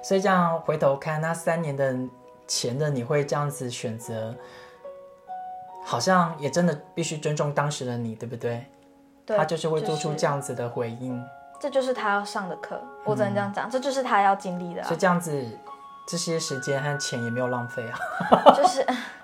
[0.03, 1.95] 所以这样回头看那三年的
[2.47, 4.36] 前的你会这样子选择，
[5.86, 8.65] 好像也真的必须尊重当时的你，对不对？
[9.25, 11.23] 对，他就是会做出这样子的回应，
[11.60, 15.60] 这就是他要上的课，我只能这样讲，这就是他要经历的啊、所以这样子
[16.07, 17.97] 这些时间和钱也没有浪费啊。
[18.55, 18.84] 就是，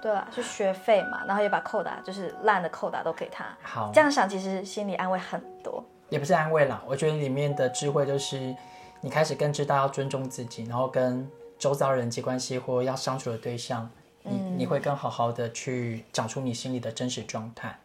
[0.00, 3.44] 对啊，是学费嘛，然后也把扣打，就是烂的扣打都给他。
[3.62, 5.84] 好这，样想，其实心里安慰很多。
[6.08, 8.54] 也不是安慰啦，我觉得里面的智慧就是
[9.00, 13.90] 你开始更知道要尊重自己，然后跟周遭人际关系或要相处的对象，
[14.22, 17.78] 你、嗯你会更好好的去讲出你心里的真实状态，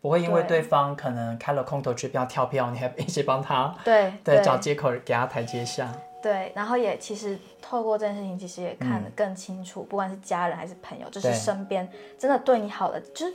[0.00, 5.92] 不会因为对对方可能开了空头支票跳票，你还一直帮他对对找借口给他台阶下。
[6.22, 13.34] 对，然后也其实透过这件事情，其实也看得更清楚，不管是家人还是朋友，就是身边真的对你好的，就是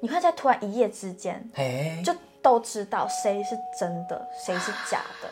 [0.00, 5.28] 你会在突然一夜之间哎，就都知道谁是真的，谁是假的，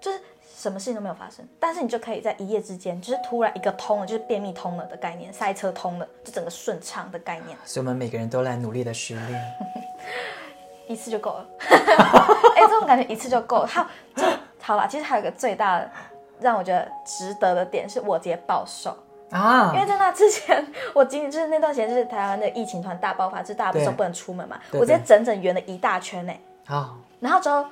[0.00, 0.18] 就是
[0.56, 9.40] 什么事情都没有发生，但是你就可以在一夜之间，就是突然一个通了，就是便秘通了的概念，塞车通了，就整个顺畅的概念，所以我们每个人都来努力的训练。
[10.86, 11.46] 一次就够了。
[11.60, 13.66] 哎、这种感觉一次就够了。
[13.66, 14.22] 好，就
[14.60, 15.90] 好了，其实还有一个最大的
[16.40, 18.96] 让我觉得值得的点是我直接暴瘦。
[19.30, 26.32] 啊因，为在那之前，我今就是那段时间就是台湾的疫情突然大爆发，就是大家不是不能出门嘛，我直接整整圆了一大圈呢。
[26.66, 27.64] 好，然后之后，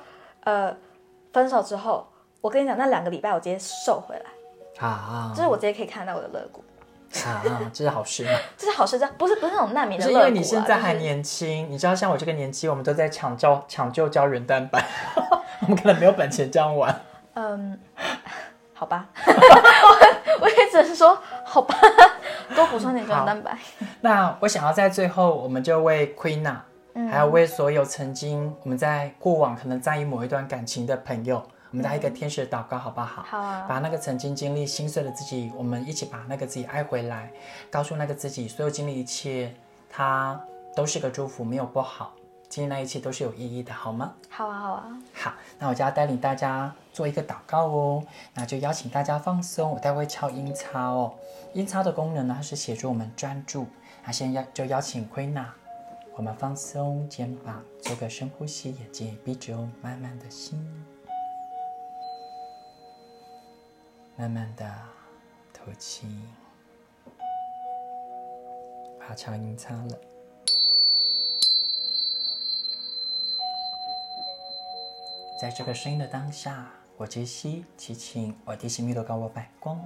[0.43, 0.75] 呃，
[1.31, 2.05] 分手之后，
[2.41, 6.61] 我跟你讲，那两个礼拜我直接瘦回来，啊就是我直接可以看到我的肋骨，
[7.25, 8.31] 啊，这是好事吗？
[8.57, 14.83] 这是好事，这不是不是那种难民的啊，因为你现在还就是年轻，你知道像我这个年纪，我们都在抢救抢救胶原蛋白，
[15.61, 16.93] 我们可能没有本钱这样玩。
[17.35, 17.79] 嗯，
[18.73, 21.75] 好吧，我 我也只是说好吧，
[22.55, 23.57] 多补充点胶原蛋白。
[24.01, 26.43] 那我想要在最后，我们就为 Queen
[26.93, 27.09] 嗯。
[27.09, 33.23] 还有为所有曾经我们在过往可能在意某一段感情的朋友，我们来一个天使祷告，好不好？
[33.23, 37.31] 好啊，把那个曾经经历心碎的自己，我们一起把那个自己爱回来，
[37.71, 39.53] 告诉那个自己，所有经历一切，
[39.89, 40.39] 它
[40.75, 42.13] 都是个祝福，没有不好，
[42.53, 44.13] 经历那一切都是有意义的，好吗？
[44.29, 45.01] 好啊，好啊。
[45.11, 48.03] 好，那我就要带领大家做一个祷告哦。
[48.35, 51.15] 那就邀请大家放松，我待会敲音叉哦。
[51.53, 53.65] 音叉的功能呢，它是协助我们专注。
[54.05, 55.51] 那现在邀就邀请奎娜，
[56.15, 60.55] 我们放松肩膀，做个深呼吸，眼睛闭着哦，慢慢的吸，
[64.15, 64.71] 慢慢的
[65.51, 66.07] 吐气。
[68.99, 70.12] 好敲音叉了。
[75.43, 79.77] 在这个声音的当下，我接吸，祈请我地心密度高我百光，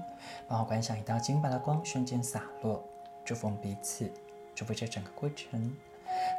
[0.47, 2.87] 帮我观想一道金白的光瞬间洒落，
[3.25, 4.07] 祝福我们彼此，
[4.53, 5.75] 祝福这整个过程。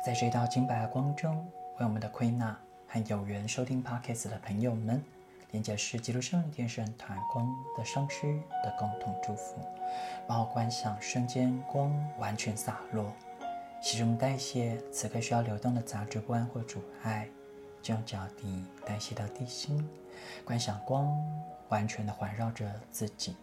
[0.06, 1.44] 在这道金白的光中，
[1.80, 5.02] 为我们的奎娜和有缘收听 Podcast 的朋友们，
[5.50, 7.44] 连接是基督圣人天神团光
[7.76, 9.56] 的上师的共同祝福，
[10.28, 13.12] 帮我观想瞬间光完全洒落，
[13.82, 17.28] 其中代谢此刻需要流动的杂质不安或阻碍。
[17.92, 19.88] 用脚底代谢到地心，
[20.44, 21.12] 观想光
[21.68, 23.36] 完全的环绕着自己，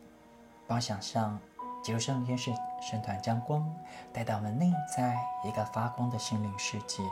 [0.68, 1.40] 帮我想象
[1.84, 3.68] 基督圣天使神团将光
[4.12, 7.04] 带到我们内在一个发光的心灵世界，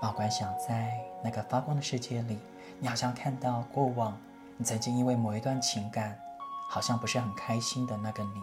[0.00, 2.38] 帮我观想在那个发光的世界里，
[2.78, 4.16] 你好像看到过往
[4.56, 6.18] 你曾经因为某一段情感
[6.68, 8.42] 好像不是很开心的那个你，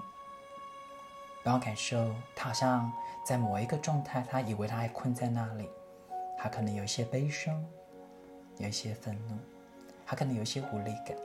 [1.44, 2.92] 帮我感受他好像
[3.26, 5.70] 在某一个状态，他以为他还困在那里，
[6.38, 7.64] 他可能有一些悲伤。
[8.58, 9.38] 有一些愤怒，
[10.06, 11.16] 他可能有一些无力感，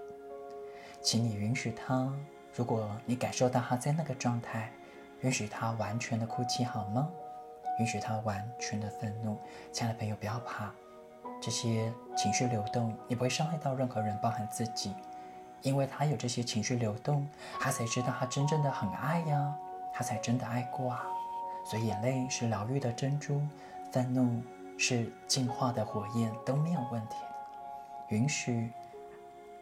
[1.01, 2.13] 请你允许他。
[2.55, 4.71] 如果你感受到他在那个状态，
[5.23, 7.09] 允许他完全的哭泣好吗？
[7.79, 9.39] 允许他完全的愤怒。
[9.73, 10.71] 亲爱的朋友，不要怕，
[11.41, 14.95] 这些情绪流动，你不会伤害到任何人，包含自己，
[15.63, 17.27] 因为他有这些情绪流动，
[17.59, 19.57] 他才知道他真正的很爱呀，
[19.95, 21.07] 他才真的爱过啊。
[21.65, 23.41] 所以眼泪是疗愈的珍珠，
[23.91, 24.43] 愤怒。
[24.79, 27.17] 是净化的火焰都没有问题。
[28.09, 28.71] 允许，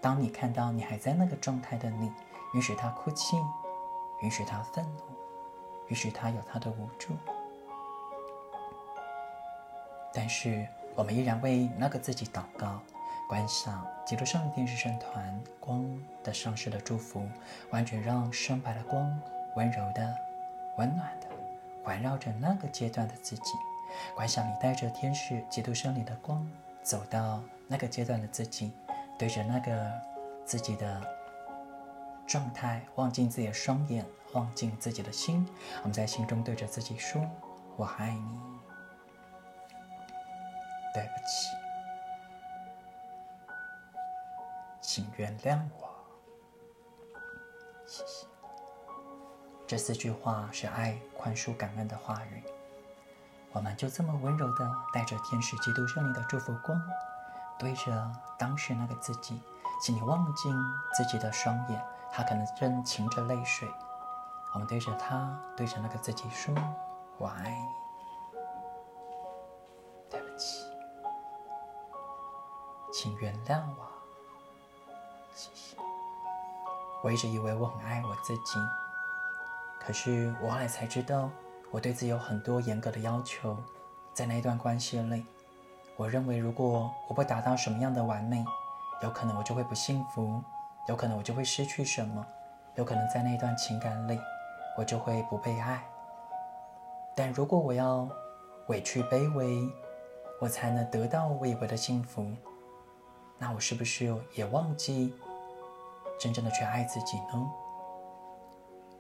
[0.01, 2.13] 当你看到你还在那个状态的你，
[2.55, 3.37] 允许他哭泣，
[4.23, 5.03] 允许他愤怒，
[5.89, 7.15] 允许他有他的无助。
[10.13, 12.81] 但是我们依然为那个自己祷告，
[13.29, 15.87] 观想基督上天使圣团光
[16.25, 17.29] 的上师的祝福，
[17.71, 19.21] 完全让深白的光
[19.55, 20.17] 温柔的、
[20.79, 21.29] 温暖的
[21.85, 23.53] 环绕着那个阶段的自己。
[24.15, 26.47] 观想你带着天使基督圣灵的光，
[26.83, 28.73] 走到那个阶段的自己，
[29.19, 29.93] 对着那个
[30.45, 31.01] 自己的
[32.27, 35.47] 状态，望进自己的双眼，望进自己的心。
[35.79, 37.21] 我们在心中对着自己说
[37.77, 38.41] ：“我爱你，
[40.95, 41.57] 对不起，
[44.81, 45.89] 请原谅我，
[47.87, 48.27] 谢谢。”
[49.67, 52.43] 这四句话是爱、宽恕、感恩的话语。
[53.53, 56.81] 我们就这么温柔的带着天使基督圣灵的祝福光，
[57.59, 59.43] 对着当时那个自己，
[59.83, 60.55] 请你望进
[60.95, 63.69] 自己的双眼，他可能正噙着泪水。
[64.55, 66.55] 我们对着他，对着那个自己说
[67.19, 68.39] ：“我爱你，
[70.09, 70.65] 对不起，
[72.93, 73.87] 请原谅我，
[75.35, 75.77] 谢谢。”
[77.03, 78.61] 我一直以为我很爱我自己，
[79.81, 81.29] 可是我后来才知道。
[81.71, 83.57] 我对自己有很多严格的要求，
[84.13, 85.25] 在那一段关系里，
[85.97, 88.45] 我认为如果我不达到什么样的完美，
[89.03, 90.43] 有可能我就会不幸福，
[90.89, 92.27] 有可能我就会失去什么，
[92.75, 94.19] 有可能在那段情感里，
[94.77, 95.83] 我就会不被爱。
[97.15, 98.09] 但如果我要
[98.67, 99.69] 委屈卑微，
[100.41, 102.27] 我才能得到我以为的幸福，
[103.39, 105.15] 那我是不是也忘记
[106.19, 107.51] 真正的去爱自己呢？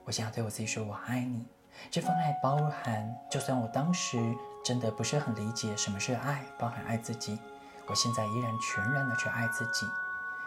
[0.05, 1.47] 我想要对我自己说：“我爱你。”
[1.91, 7.39] 这份爱包含，就算我当时真的不是很理解什么是爱，包含爱自己，
[7.87, 9.87] 我现在依然全然的去爱自己。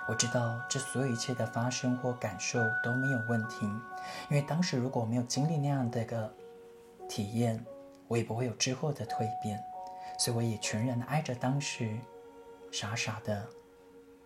[0.08, 3.66] 我知道这所有一切的发生或感受都没有问题，
[4.30, 6.34] 因为当时如果没有经历那样的一个
[7.08, 7.66] 体验，
[8.08, 9.64] 我也不会有之后的蜕变。
[10.20, 11.98] 所以我也全然的爱着当时
[12.72, 13.48] 傻傻的、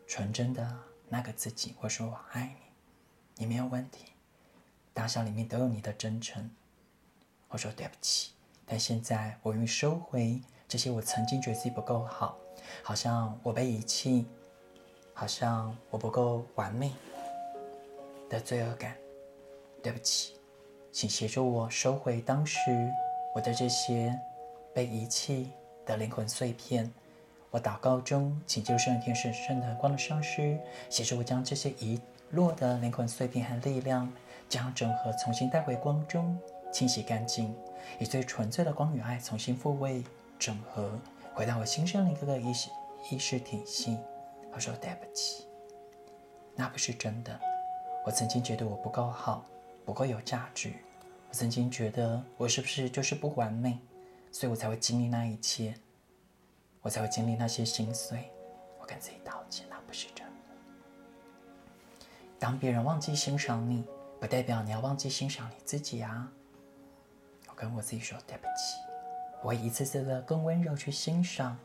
[0.05, 1.75] 纯真的那个自己。
[1.79, 2.53] 我说我爱
[3.36, 4.07] 你，你没有问题，
[4.93, 6.51] 大小里面都有你的真诚。
[7.49, 8.31] 我说对不起，
[8.65, 12.38] 但现在我愿意收回这些我曾经觉得自己不够好，
[12.83, 14.25] 好像我被遗弃，
[15.13, 16.91] 好像我不够完美
[18.29, 18.95] 的罪恶感。
[19.81, 20.33] 对不起，
[20.91, 22.60] 请协助我收回当时
[23.33, 24.19] 我的这些
[24.73, 25.51] 被遗弃
[25.86, 26.91] 的灵魂碎片。
[27.49, 34.12] 我祷告中，请救圣天使圣坛光的上师协助我将这些遗落的灵魂碎片和力量，
[34.49, 36.38] 将整合重新带回光中。
[36.71, 37.56] 清洗干净，
[37.99, 40.03] 以最纯粹的光与爱重新复位、
[40.38, 40.99] 整合，
[41.34, 42.69] 回到我新生的一个意识
[43.12, 43.97] 意识体系。
[44.53, 45.47] 我说对不起，
[46.56, 47.39] 那不是真的。
[48.06, 49.45] 我曾经觉得我不够好，
[49.86, 50.73] 不够有价值。
[51.30, 53.77] 我曾经觉得我是不是就是不完美，
[54.32, 55.75] 所以我才会经历那一切，
[56.82, 58.32] 我才会经历那些心碎。
[58.80, 60.34] 我跟自己道歉，那不是真的。
[62.39, 63.84] 当别人忘记欣赏你，
[64.19, 66.32] 不代表你要忘记欣赏你自己啊。
[67.58, 68.78] 跟我自己说对不起，
[69.41, 71.58] 我一次次的更温柔去欣赏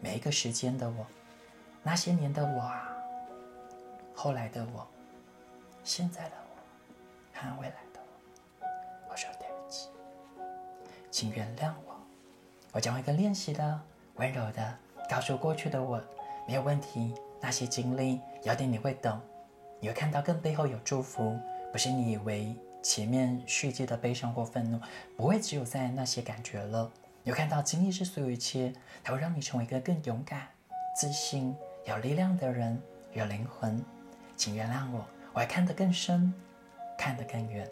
[0.00, 1.04] 每一个时间的我，
[1.82, 2.96] 那些年的我啊，
[4.14, 4.86] 后来的我，
[5.82, 8.66] 现在的我，和未来的我。
[9.10, 9.88] 我说对不起，
[11.10, 11.96] 请原谅我。
[12.70, 13.80] 我将会更练习的，
[14.14, 14.78] 温柔的
[15.10, 16.00] 告诉过去的我，
[16.46, 17.12] 没有问题。
[17.40, 19.20] 那些经历，有点你会懂，
[19.80, 21.36] 你会看到更背后有祝福，
[21.72, 22.54] 不是你以为。
[22.82, 24.80] 前面续集的悲伤或愤怒，
[25.16, 26.90] 不会只有在那些感觉了。
[27.24, 28.72] 有看到经历是所有一切，
[29.04, 30.48] 它会让你成为一个更勇敢、
[30.96, 32.80] 自信、有力量的人，
[33.12, 33.82] 有灵魂。
[34.36, 36.34] 请原谅我，我还看得更深，
[36.98, 37.68] 看得更远。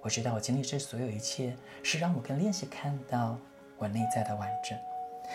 [0.00, 3.36] 我知道我经历这所有一切，是让我更练习看到
[3.76, 4.78] 我内在的完整。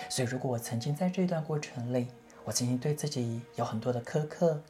[0.10, 2.08] 所以，如果我曾经在这段过程里，
[2.46, 4.62] 我曾经对自己有很多的苛刻、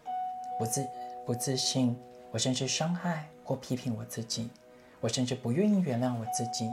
[0.58, 0.88] 不自
[1.26, 1.96] 不自信，
[2.38, 3.28] 我甚至伤害。
[3.44, 4.50] 或批评我自己，
[5.00, 6.70] 我甚至不愿意原谅我自己。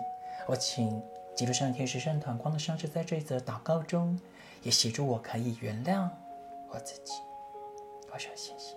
[0.48, 1.00] 我请
[1.36, 4.18] 基督圣天使圣团光的上师在这则祷告中，
[4.64, 6.08] 也协助我可以原谅
[6.68, 7.12] 我自己。
[8.12, 8.74] 我说谢谢。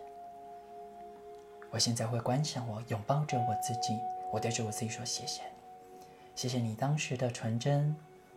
[1.71, 3.99] 我现在会观想我拥抱着我自己，
[4.31, 7.95] 我对着我自己说谢谢你，谢谢你当时的纯真，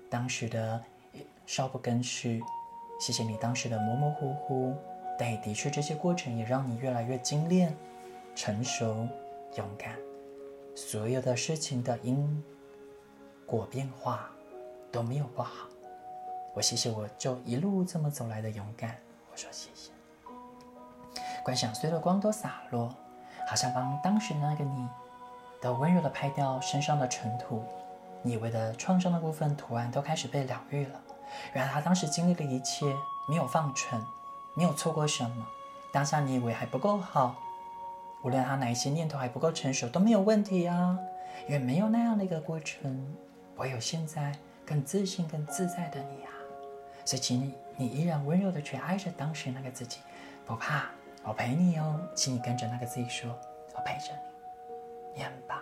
[0.09, 0.83] 当时的
[1.45, 2.41] 少不更事，
[2.99, 4.75] 谢谢你当时的模模糊糊，
[5.19, 7.77] 但也的确这些过程也让你越来越精炼、
[8.35, 9.09] 成熟。
[9.57, 9.97] 勇敢，
[10.77, 12.41] 所有的事情的因
[13.45, 14.31] 果变化
[14.93, 15.67] 都没有不好。
[16.55, 18.97] 我谢谢，我就一路这么走来的勇敢。
[19.33, 19.91] 我说谢谢。
[21.45, 22.95] 观想所有的光都洒落，
[23.49, 24.89] 好像帮当时那个你
[25.61, 27.65] 都温柔的拍掉身上的尘土。
[28.23, 31.01] 你以为的创伤的部分图案都开始被疗愈了。
[31.55, 32.87] 原来他当时经历的一切
[33.29, 34.01] 没有放沉，
[34.55, 35.45] 没有错过什么。
[35.93, 37.35] 当下你以为还不够好。
[38.23, 40.99] 无论他哪一些念头还不够成熟，都没有问题啊，
[41.47, 43.17] 因为没有那样的一个过程，
[43.57, 46.31] 我有现在更自信、更自在的你啊！
[47.05, 50.01] 所以，请你你依然温柔的去爱着当时那个自己，
[50.45, 50.85] 不怕，
[51.25, 52.01] 我陪你哦。
[52.15, 53.31] 请你跟着那个自己说
[53.75, 54.13] ：“我陪着
[55.15, 55.59] 你，你很棒。”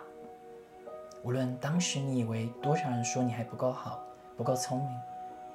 [1.23, 4.03] 无论当时你以为多少人说你还不够好、
[4.35, 5.01] 不够聪明，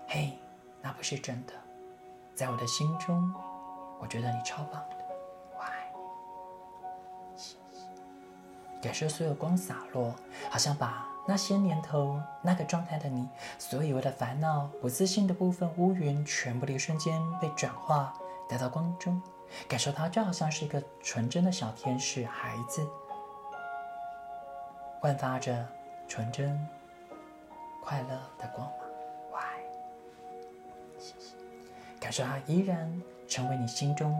[0.08, 0.32] 嘿，
[0.80, 1.52] 那不是真的。
[2.34, 3.32] 在我的心中，
[4.00, 4.82] 我觉得你超棒
[8.84, 10.14] 感受所有光洒落，
[10.50, 11.08] 好像把。
[11.26, 13.26] 那些年头，那个状态的你，
[13.58, 18.12] 所以为的烦恼、不自信的部分、乌云，全部的一瞬间被转化，
[18.46, 19.22] 带到光中，
[19.66, 22.86] 感受它就好像是一个纯真的小天使孩子，
[25.00, 25.66] 焕发着
[26.06, 26.68] 纯真、
[27.82, 28.08] 快乐
[28.38, 28.78] 的光芒。
[29.32, 29.62] Why？
[30.98, 31.34] 谢谢。
[31.98, 34.14] 感受它依然成为你心中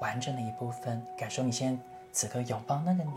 [0.00, 3.12] 完整的一部分，感受你现在此刻拥抱那个你，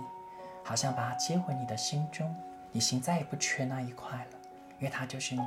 [0.67, 2.35] 好像把它接回你的心中。
[2.73, 4.37] 你心再也不缺那一块了，
[4.77, 5.41] 因为它就是你。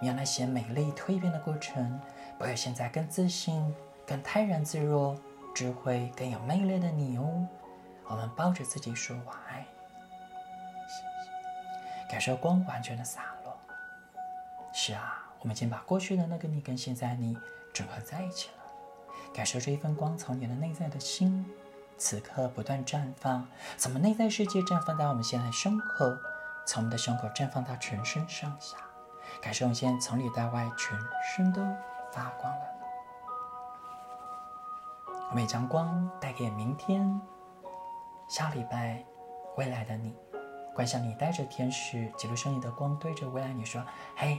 [0.00, 2.00] 你要那些美丽蜕变的过程，
[2.38, 3.74] 不会现在更自信、
[4.06, 5.18] 更泰然自若、
[5.52, 7.44] 智慧更有魅力的你哦。
[8.06, 9.64] 我们抱着自己说晚安，
[12.08, 13.58] 感受光完全的洒落。
[14.72, 17.36] 是啊，我们已经把过去的那个你跟现在你
[17.74, 18.54] 整合在一起了。
[19.34, 21.44] 感受这一份光从你的内在的心，
[21.98, 23.46] 此刻不断绽放，
[23.76, 26.16] 从我们内在世界绽放到我们现在胸口。
[26.64, 28.76] 从我们的胸口绽放到全身上下，
[29.40, 30.98] 感受我们现在从里到外全
[31.34, 31.62] 身都
[32.12, 32.60] 发光了。
[35.30, 37.18] 我们将光带给明天、
[38.28, 39.02] 下礼拜、
[39.56, 40.14] 未来的你。
[40.74, 43.82] 观想你带着天使记录生命的光，对着未来你说
[44.14, 44.38] ：“嘿，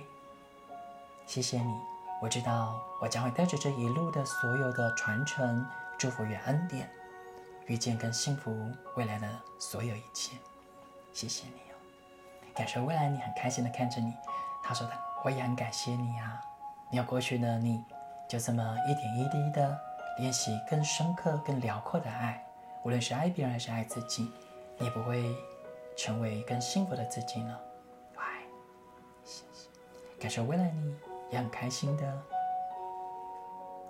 [1.25, 1.73] 谢谢你，
[2.21, 5.65] 我知道我将会带着这一路的所有的传承、
[5.97, 6.87] 祝福与恩典，
[7.69, 8.51] 遇见更幸福
[8.95, 10.35] 未来的所有一切。
[11.13, 11.75] 谢谢你哦。”
[12.53, 14.13] 感受未来，你很开心的看着你。
[14.61, 14.93] 他说的，
[15.23, 16.41] 我也很感谢你啊。
[16.91, 17.81] 你有过去的你，
[18.27, 19.79] 就这么一点一滴的
[20.17, 22.43] 练习更深刻、更辽阔的爱。
[22.83, 24.31] 无论是爱别人还是爱自己，
[24.77, 25.35] 你也不会
[25.95, 27.57] 成为更幸福的自己呢。
[28.15, 28.41] 爱，
[29.23, 29.69] 谢谢。
[30.19, 30.97] 感受未来，你
[31.31, 32.21] 也很开心的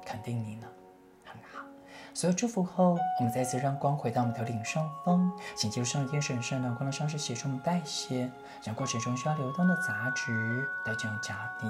[0.06, 0.68] 肯定你呢。
[2.20, 8.30] 所有祝福后，我们再次让光回到我们头顶上方，请记录上天神圣亮光的上是协助我们代谢，
[8.62, 11.66] 将过程中需要流动的杂质都进入脚底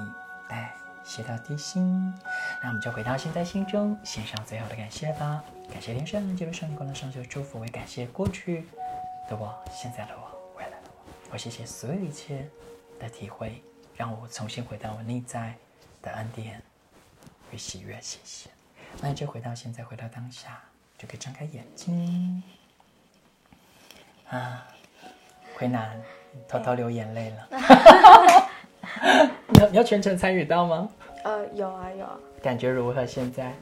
[0.48, 0.74] 代
[1.04, 2.12] 谢到地心。
[2.60, 5.40] 那我们就回到现在心中，献上最后的感谢吧。
[5.72, 8.66] 感谢天神记录上光的上的祝福，也感谢过去
[9.28, 11.30] 的我、现在的我、未来的我。
[11.30, 12.44] 我谢谢所有一切
[12.98, 13.62] 的体会，
[13.94, 15.54] 让我重新回到我内在
[16.02, 16.60] 的恩典
[17.52, 17.96] 与喜悦。
[18.00, 18.50] 谢谢。
[19.00, 20.60] 那你就回到现在，回到当下，
[20.98, 22.42] 就可以张开眼睛。
[24.28, 24.66] 啊，
[25.56, 26.00] 奎南
[26.46, 27.48] 偷偷流眼泪了。
[29.48, 30.88] 你要 你要全程参与到吗？
[31.24, 32.04] 呃，有啊有。
[32.04, 32.18] 啊。
[32.42, 33.04] 感觉如何？
[33.06, 33.52] 现在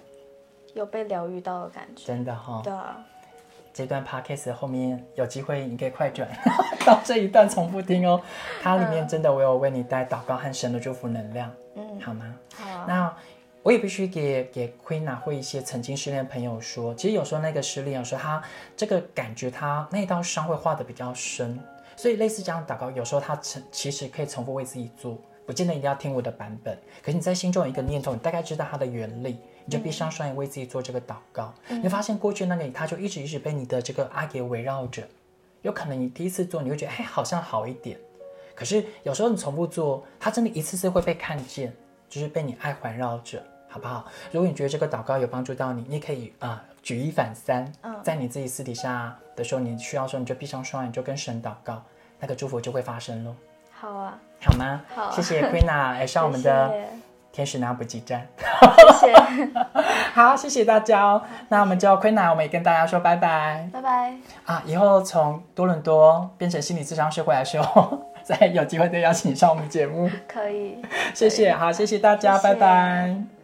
[0.75, 2.05] 有被疗愈到的感觉。
[2.07, 2.61] 真的哈。
[2.65, 2.97] 对啊。
[3.73, 6.29] 这段 podcast 后面有机会你可以快转
[6.85, 8.21] 到这一段重复听哦。
[8.61, 11.51] 它里面真的我有为你带祷告和神的祝福能量。
[11.77, 12.35] 嗯，好吗？
[12.57, 12.87] 好。
[12.87, 13.17] 那。
[13.63, 18.43] 我也必须给给 Queen 或一些曾经失恋朋友说，其实有时候那个失恋，有时候他
[18.77, 21.59] 这个感觉，他那道伤会画的比较深，
[21.97, 26.79] 所以类似这样祷告，有时候他成其实可以重复为自己做，不见得一定要听我的版本。
[27.03, 31.53] 可是你在心中有一个念头，你大概知道它的原理，你就闭上双眼为自己做这个祷告。
[31.69, 35.03] 你发现过去那里，他就一直一直被你的这个阿给围绕着，
[35.63, 37.99] 有可能你第一次做，你会觉得哎好像好一点，
[38.55, 41.75] 可是有时候你重复做，他真的一次次会被看见。
[42.09, 44.05] 就是被你爱环绕着，好不好？
[44.33, 47.71] 如果你觉得这个祷告有帮助到你，你可以啊举一反三。
[47.83, 51.83] 嗯，在你自己私底下的时候，你需要的时候你就闭上双眼，就跟神祷告，
[52.19, 53.35] 那个祝福就会发生喽。
[53.71, 54.81] 好啊，好吗？
[54.95, 56.73] 好，谢谢 Queen 来上我们的
[57.31, 58.27] 天使拿补给站。
[59.01, 59.15] 谢谢。
[60.15, 61.23] 好，谢谢大家哦。
[61.49, 63.69] 那我们就 Queen 我们也跟大家说拜拜。
[63.73, 64.17] 拜拜。
[64.47, 68.05] 啊，以后从多伦多变成心理咨商师回来的时候。
[68.29, 70.77] 再有机会再邀请你上我们节目，可以，
[71.15, 73.38] 谢谢，好，谢谢大家，拜拜。